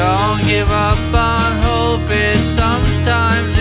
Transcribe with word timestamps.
Don't 0.00 0.42
give 0.46 0.70
up 0.70 0.96
on 1.12 1.60
hope, 1.60 2.08
it's 2.08 2.40
sometimes 2.56 3.59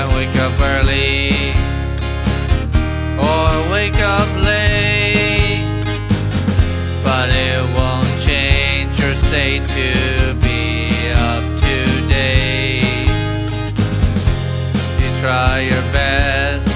might 0.00 0.16
wake 0.16 0.36
up 0.36 0.52
early. 0.60 1.30
Or 3.18 3.72
wake 3.72 4.00
up 4.00 4.28
late, 4.36 5.66
but 7.04 7.28
it 7.28 7.62
won't 7.76 8.08
change 8.24 8.98
your 8.98 9.14
state 9.26 9.62
to 9.76 10.34
be 10.40 10.88
up 11.28 11.44
to 11.64 11.76
date. 12.08 13.08
You 15.00 15.10
try 15.20 15.60
your 15.70 15.84
best 15.92 16.66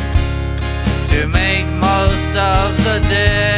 to 1.13 1.27
make 1.29 1.67
most 1.67 2.37
of 2.37 2.85
the 2.85 2.99
day, 3.09 3.54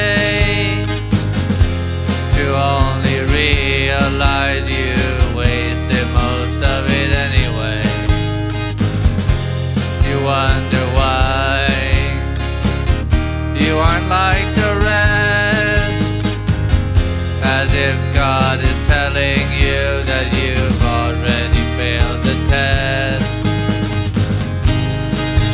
if 17.89 18.15
God 18.15 18.59
is 18.59 18.79
telling 18.89 19.47
you 19.63 19.87
that 20.11 20.27
you've 20.35 20.83
already 20.99 21.63
failed 21.79 22.21
the 22.27 22.37
test. 22.51 23.31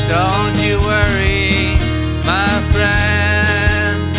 Don't 0.09 0.57
you 0.65 0.77
worry, 0.81 1.77
my 2.25 2.53
friend. 2.73 4.17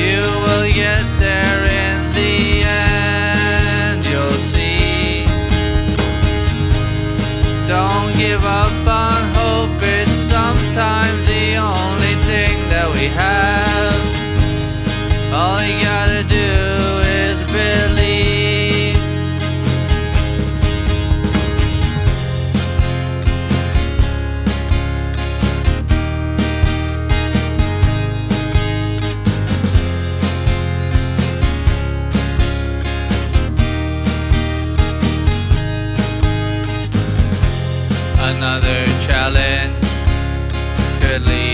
You 0.00 0.24
will 0.44 0.68
get 0.72 1.04
there 1.20 1.60
in 1.84 1.98
the 2.16 2.36
end, 2.64 4.00
you'll 4.08 4.40
see. 4.56 5.28
Don't 7.68 8.10
give 8.16 8.44
up 8.62 8.76
on 9.04 9.20
hope, 9.36 9.82
it's 9.82 10.10
sometimes 10.32 11.20
the 11.28 11.56
only 11.56 12.14
thing 12.24 12.56
that 12.70 12.88
we 12.94 13.06
have. 13.20 13.65
You 15.66 15.82
gotta 15.82 16.22
do 16.28 17.00
is. 17.10 17.26
Another 38.28 38.84
challenge 39.06 39.72
could 41.00 41.26
lead 41.26 41.45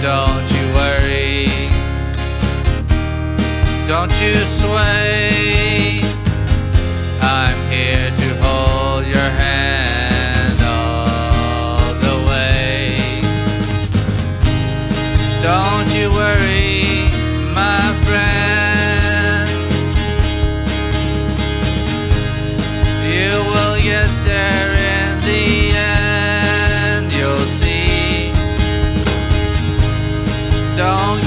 Don't 0.00 0.48
you 0.52 0.74
worry, 0.74 1.48
don't 3.88 4.12
you 4.20 4.36
sway. 4.60 5.57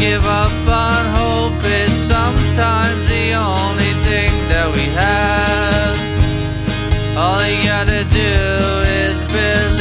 Give 0.01 0.25
up 0.25 0.51
on 0.67 1.05
hope, 1.13 1.61
it's 1.63 1.93
sometimes 2.09 3.07
the 3.07 3.33
only 3.33 3.93
thing 4.07 4.31
that 4.49 4.67
we 4.73 4.85
have. 4.97 5.95
All 7.15 7.45
you 7.45 7.63
gotta 7.67 8.03
do 8.11 8.33
is 8.99 9.31
believe. 9.31 9.80